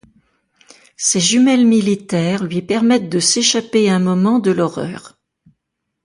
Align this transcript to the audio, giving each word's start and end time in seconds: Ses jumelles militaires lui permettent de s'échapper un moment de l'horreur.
Ses 0.97 1.19
jumelles 1.19 1.63
militaires 1.67 2.43
lui 2.43 2.63
permettent 2.63 3.07
de 3.07 3.19
s'échapper 3.19 3.87
un 3.87 3.99
moment 3.99 4.39
de 4.39 4.49
l'horreur. 4.49 5.19